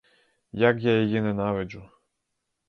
Як 0.67 0.81
я 0.81 1.01
її 1.01 1.21
ненавиджу! 1.21 1.89